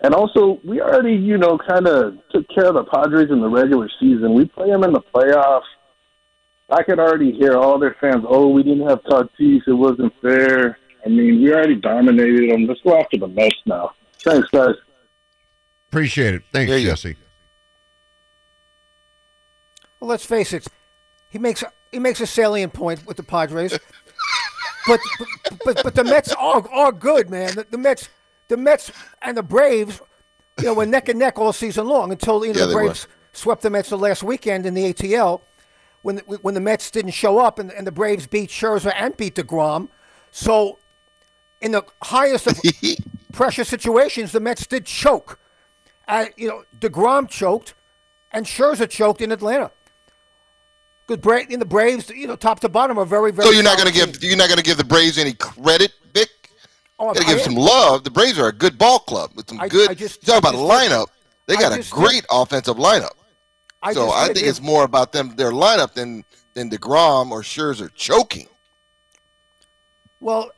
[0.00, 3.48] And also, we already, you know, kind of took care of the Padres in the
[3.48, 4.34] regular season.
[4.34, 5.62] We play them in the playoffs.
[6.68, 9.62] I could already hear all their fans, oh, we didn't have Tatis.
[9.66, 10.78] It wasn't fair.
[11.04, 12.66] I mean, we already dominated them.
[12.66, 13.92] Let's go after the Mets now.
[14.18, 14.74] Thanks, guys.
[15.88, 16.42] Appreciate it.
[16.52, 17.16] Thanks, Jesse.
[20.00, 20.66] Well, let's face it,
[21.28, 23.72] he makes he makes a salient point with the Padres,
[24.86, 25.28] but, but
[25.64, 27.54] but but the Mets are are good, man.
[27.54, 28.08] The, the Mets,
[28.48, 28.90] the Mets
[29.22, 30.00] and the Braves,
[30.58, 32.74] you know, were neck and neck all season long until you know Yeah, the they
[32.74, 32.80] were.
[32.84, 35.42] Braves swept the Mets the last weekend in the ATL
[36.02, 39.16] when the, when the Mets didn't show up and, and the Braves beat Scherzer and
[39.16, 39.88] beat Degrom.
[40.30, 40.78] So,
[41.60, 42.60] in the highest of
[43.32, 45.38] pressure situations, the Mets did choke.
[46.06, 47.74] Uh, you know, Degrom choked,
[48.30, 49.72] and Scherzer choked in Atlanta.
[51.06, 53.48] Because Bra- in the Braves, you know, top to bottom are very, very.
[53.48, 55.92] So you're not going to give you're not going to give the Braves any credit,
[56.12, 56.28] Vic?
[56.98, 57.44] Oh, Got to I give am.
[57.44, 58.04] some love.
[58.04, 59.90] The Braves are a good ball club with some I- good.
[59.90, 61.06] I just- you talk I about a lineup.
[61.46, 63.10] They I got a great offensive lineup.
[63.82, 67.90] I so I think it's more about them their lineup than than Degrom or Scherzer
[67.94, 68.48] choking.
[70.20, 70.50] Well,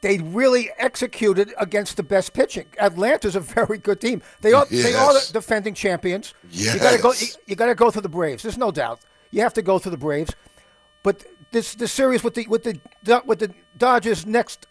[0.00, 2.66] they really executed against the best pitching.
[2.78, 4.22] Atlanta's a very good team.
[4.40, 6.32] They are they are the defending champions.
[6.50, 6.74] Yes.
[6.74, 7.12] You got to go.
[7.12, 8.42] You, you got to go through the Braves.
[8.42, 9.00] There's no doubt.
[9.30, 10.32] You have to go through the Braves.
[11.02, 12.80] But this the series with the with the
[13.26, 14.66] with the Dodgers next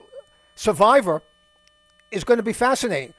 [0.60, 1.24] survivor
[2.12, 3.14] is going to be fascinating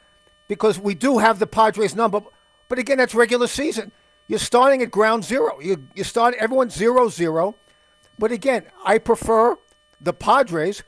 [0.46, 2.20] because we do have the Padres number.
[2.68, 3.92] But again, that's regular season.
[4.28, 5.58] You're starting at ground zero.
[5.60, 7.56] You you start everyone zero zero.
[8.18, 9.56] But again, I prefer
[10.00, 10.84] the Padres,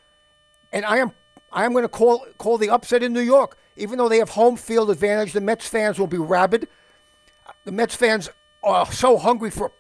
[0.72, 1.12] and I am
[1.50, 3.56] I am going to call call the upset in New York.
[3.76, 6.68] Even though they have home field advantage, the Mets fans will be rabid.
[7.64, 8.28] The Mets fans
[8.62, 9.72] are so hungry for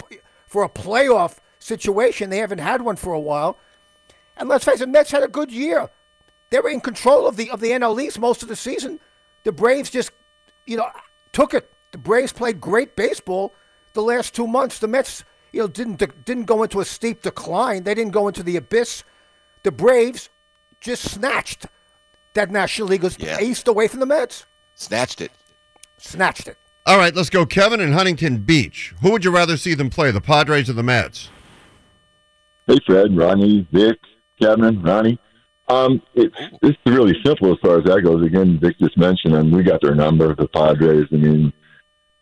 [0.46, 2.30] for a playoff situation.
[2.30, 3.58] They haven't had one for a while.
[4.38, 5.90] And let's face it, Mets had a good year.
[6.52, 9.00] They were in control of the of the NL East most of the season.
[9.44, 10.12] The Braves just,
[10.66, 10.86] you know,
[11.32, 11.72] took it.
[11.92, 13.54] The Braves played great baseball
[13.94, 14.78] the last two months.
[14.78, 17.84] The Mets, you know, didn't didn't go into a steep decline.
[17.84, 19.02] They didn't go into the abyss.
[19.62, 20.28] The Braves
[20.78, 21.64] just snatched
[22.34, 23.04] that National League
[23.40, 24.44] East away from the Mets.
[24.74, 25.32] Snatched it.
[25.96, 26.58] Snatched it.
[26.84, 27.46] All right, let's go.
[27.46, 28.92] Kevin in Huntington Beach.
[29.00, 31.30] Who would you rather see them play, the Padres or the Mets?
[32.66, 33.98] Hey, Fred, Ronnie, Vic,
[34.38, 35.18] Kevin, Ronnie.
[35.72, 38.24] Um, it's it's really simple as far as that goes.
[38.24, 41.06] Again, Vic just mentioned, and we got their number, the Padres.
[41.12, 41.52] I mean,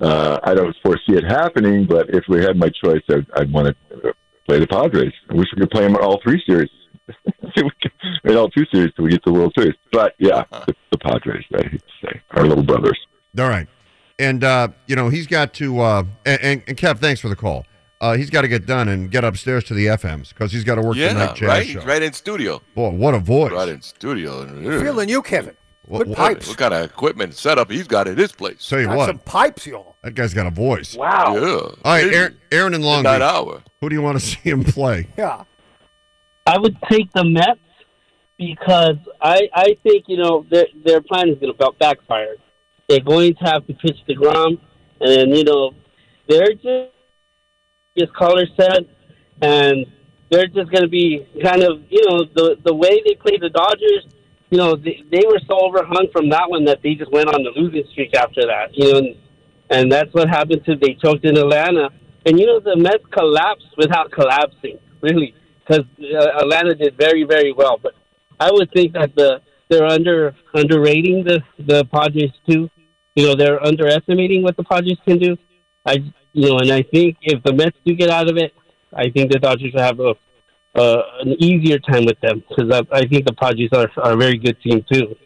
[0.01, 3.69] uh, I don't foresee it happening, but if we had my choice, I'd, I'd want
[3.93, 4.15] to
[4.47, 5.13] play the Padres.
[5.31, 6.71] I wish we could play them in all three series.
[7.57, 7.91] See, we can-
[8.25, 9.75] in all two series till we get to the World Series.
[9.93, 12.99] But yeah, the, the Padres, I hate to say, our little brothers.
[13.39, 13.67] All right.
[14.19, 17.37] And, uh, you know, he's got to, uh, and, and, and Kev, thanks for the
[17.37, 17.65] call.
[18.01, 20.77] Uh, he's got to get done and get upstairs to the FMs because he's got
[20.77, 21.67] to work the Yeah, night jazz right.
[21.67, 21.81] show.
[21.81, 22.63] He's right in studio.
[22.75, 23.53] Boy, what a voice.
[23.53, 24.47] Right in studio.
[24.81, 25.55] Feeling you, Kevin.
[25.87, 26.49] What- what- pipes.
[26.49, 28.67] What kind of equipment setup he's got at his place?
[28.69, 29.97] Tell you Got what, some pipes, y'all.
[30.03, 30.95] that guy's got a voice.
[30.97, 31.35] Wow.
[31.37, 31.41] Yeah.
[31.51, 33.23] All right, Aaron, Aaron in Long Midnight Beach.
[33.23, 33.63] hour.
[33.81, 35.09] Who do you want to see him play?
[35.19, 35.45] Yeah.
[36.47, 37.61] I would take the Mets
[38.39, 42.37] because I I think you know their their plan is going to backfire.
[42.89, 44.59] They're going to have to pitch deGrom,
[45.01, 45.73] and you know
[46.29, 46.93] they're just
[48.01, 48.89] as caller said,
[49.43, 49.87] and
[50.31, 53.51] they're just going to be kind of you know the the way they play the
[53.51, 54.07] Dodgers.
[54.51, 57.43] You know they, they were so overhung from that one that they just went on
[57.43, 58.77] the losing streak after that.
[58.77, 59.17] You know, and,
[59.71, 61.91] and that's what happened to they choked in Atlanta.
[62.27, 67.53] And you know the Mets collapsed without collapsing, really, because uh, Atlanta did very very
[67.53, 67.79] well.
[67.83, 67.95] But
[68.39, 72.71] I would think that the they're under underrating the the Padres too.
[73.15, 75.37] You know they're underestimating what the Padres can do.
[75.87, 78.55] I you know, and I think if the Mets do get out of it,
[78.95, 80.15] I think the Dodgers will have a
[80.75, 84.17] uh, an easier time with them because I, I think the Padres are, are a
[84.17, 85.17] very good team too.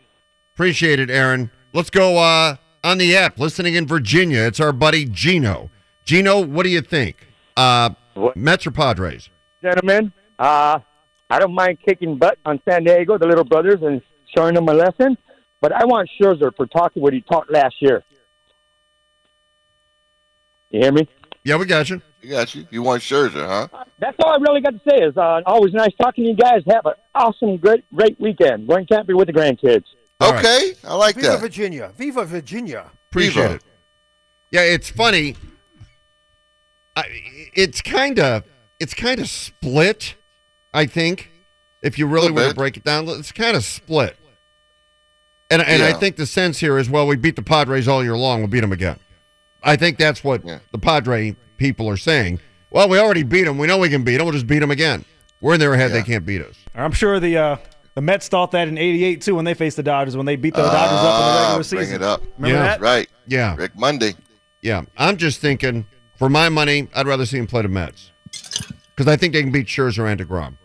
[0.55, 1.51] Appreciate it, Aaron.
[1.73, 3.39] Let's go uh, on the app.
[3.39, 5.71] Listening in Virginia, it's our buddy Gino.
[6.05, 7.29] Gino, what do you think?
[7.57, 7.91] Uh,
[8.37, 9.29] Mets or Padres?
[9.65, 10.13] gentlemen.
[10.39, 10.79] Uh,
[11.31, 14.03] I don't mind kicking butt on San Diego, the little brothers, and
[14.37, 15.17] showing them a lesson.
[15.61, 18.05] But I want Scherzer for talking what he taught last year.
[20.75, 21.09] You hear me?
[21.45, 22.03] Yeah, we got you.
[22.21, 22.67] We got you.
[22.69, 23.85] You want Scherzer, huh?
[24.01, 25.05] That's all I really got to say.
[25.05, 26.63] Is uh, always nice talking to you guys.
[26.69, 28.67] Have an awesome, great, great weekend.
[28.67, 29.85] Going camping with the grandkids.
[30.21, 31.41] Okay, I like Viva that.
[31.41, 31.93] Virginia.
[31.97, 32.91] Viva Virginia.
[33.11, 33.55] Appreciate Viva.
[33.55, 33.63] it.
[34.51, 35.37] Yeah, it's funny.
[36.97, 37.05] I,
[37.55, 38.43] it's kind of
[38.81, 40.17] it's kind of split.
[40.73, 41.31] I think
[41.83, 44.17] if you really Little want to break it down, it's kind of split.
[45.51, 48.17] And and I think the sense here is well, we beat the Padres all year
[48.17, 48.41] long.
[48.41, 48.99] We'll beat them again.
[49.65, 52.41] I think that's what the Padre people are saying.
[52.71, 53.59] Well, we already beat them.
[53.59, 54.27] We know we can beat them.
[54.27, 55.05] We'll just beat them again.
[55.41, 55.93] We're in their head.
[55.93, 56.57] They can't beat us.
[56.75, 57.57] I'm sure the uh,
[57.95, 60.55] the Mets thought that in '88 too when they faced the Dodgers when they beat
[60.55, 61.95] the Dodgers up in the regular bring season.
[61.97, 62.23] it up.
[62.39, 62.63] Remember Yeah.
[62.65, 62.81] that?
[62.81, 63.09] Right.
[63.27, 63.57] Yeah.
[63.57, 64.15] Rick Monday.
[64.63, 68.13] Yeah, I'm just thinking for my money, I'd rather see him play the Mets
[68.97, 70.57] because I think they can beat Scherzer and deGrom.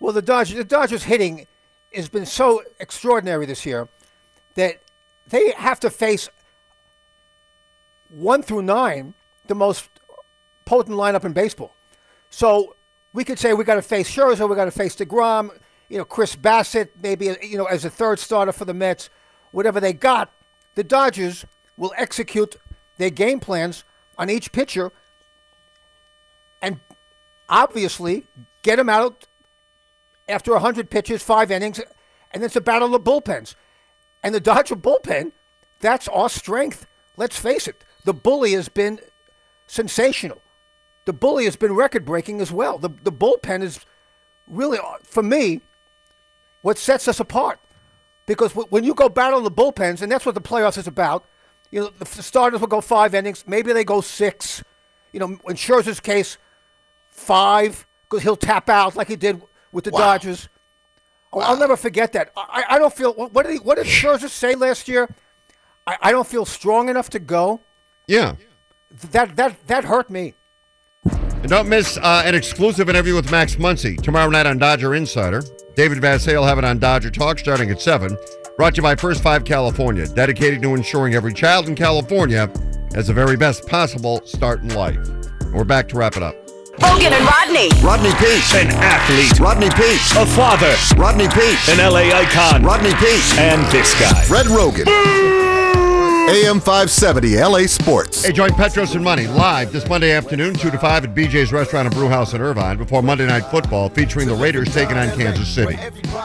[0.00, 1.46] Well, the Dodgers, the Dodgers hitting
[1.94, 3.88] has been so extraordinary this year
[4.54, 4.82] that
[5.28, 6.28] they have to face
[8.10, 9.14] one through nine,
[9.46, 9.88] the most
[10.64, 11.74] potent lineup in baseball.
[12.28, 12.76] So
[13.12, 15.50] we could say we got to face Scherzer, we got to face deGrom,
[15.88, 19.10] you know, Chris Bassitt, maybe you know as a third starter for the Mets.
[19.50, 20.32] Whatever they got,
[20.76, 21.44] the Dodgers
[21.76, 22.56] will execute
[22.98, 23.84] their game plans
[24.16, 24.92] on each pitcher,
[26.62, 26.78] and
[27.48, 28.28] obviously
[28.62, 29.26] get them out
[30.28, 31.80] after 100 pitches, five innings,
[32.30, 33.56] and it's a battle of bullpens.
[34.22, 35.32] And the Dodger bullpen,
[35.80, 36.86] that's our strength.
[37.16, 37.84] Let's face it.
[38.04, 39.00] The bully has been
[39.66, 40.42] sensational.
[41.04, 42.78] The bully has been record breaking as well.
[42.78, 43.80] The, the bullpen is
[44.46, 45.60] really, for me,
[46.62, 47.60] what sets us apart.
[48.26, 51.26] Because when you go battle the bullpens, and that's what the playoffs is about,
[51.70, 53.44] you know, the starters will go five innings.
[53.46, 54.62] Maybe they go six.
[55.12, 56.38] You know, in Scherzer's case,
[57.10, 59.42] five, because he'll tap out like he did
[59.72, 60.48] with the Dodgers.
[61.32, 62.32] Oh, I'll never forget that.
[62.36, 63.14] I, I don't feel.
[63.14, 65.12] What did he, what did Scherzer say last year?
[65.86, 67.60] I, I don't feel strong enough to go.
[68.10, 68.34] Yeah.
[69.12, 70.34] That that that hurt me.
[71.04, 75.44] And don't miss uh, an exclusive interview with Max Muncy tomorrow night on Dodger Insider.
[75.76, 78.18] David Vassegh will have it on Dodger Talk starting at 7.
[78.56, 82.52] Brought to you by First Five California, dedicated to ensuring every child in California
[82.94, 84.98] has the very best possible start in life.
[84.98, 86.34] And we're back to wrap it up.
[86.80, 87.70] Roggin and Rodney.
[87.80, 88.54] Rodney Peete.
[88.56, 89.38] An athlete.
[89.38, 90.00] Rodney Peete.
[90.16, 90.74] A father.
[91.00, 91.68] Rodney Peete.
[91.68, 92.64] An LA icon.
[92.64, 93.38] Rodney Peete.
[93.38, 94.24] And this guy.
[94.24, 95.46] Fred Roggin.
[96.30, 98.24] AM 570 LA Sports.
[98.24, 101.86] Hey, join Petros and Money live this Monday afternoon, 2 to 5 at BJ's Restaurant
[101.86, 105.52] and Brew House in Irvine before Monday Night Football featuring the Raiders taking on Kansas
[105.52, 105.76] City.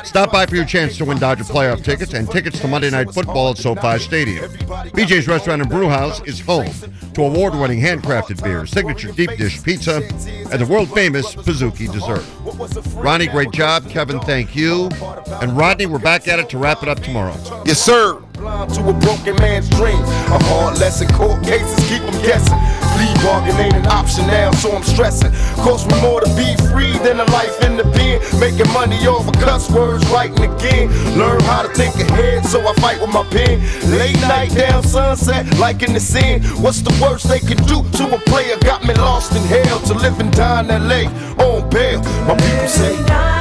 [0.03, 3.11] Stop by for your chance to win Dodger playoff tickets and tickets to Monday Night
[3.11, 4.51] Football at SoFi Stadium.
[4.93, 6.69] BJ's Restaurant and Brew House is home
[7.15, 10.03] to award-winning handcrafted beer, signature deep dish pizza,
[10.51, 12.23] and the world-famous Pizookie dessert.
[12.93, 13.89] Ronnie, great job.
[13.89, 14.87] Kevin, thank you.
[15.41, 17.35] And Rodney, we're back at it to wrap it up tomorrow.
[17.65, 18.21] Yes, sir.
[18.37, 20.01] Blind to a broken man's dream.
[20.31, 22.57] A hard lesson, court cases keep them guessing.
[22.95, 25.31] Plea bargain ain't an option now, so I'm stressing.
[25.63, 28.19] Cost me more to be free than a life in the pen.
[28.39, 30.89] Making money over cuss words, writing again.
[31.17, 33.61] Learn how to think ahead, so I fight with my pen.
[33.97, 36.43] Late night down sunset, like in the scene.
[36.61, 38.57] What's the worst they can do to a player?
[38.61, 41.03] Got me lost in hell to live and die in LA
[41.43, 42.01] on bail.
[42.27, 43.34] My people say.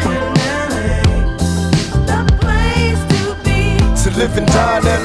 [4.04, 4.84] To live and die.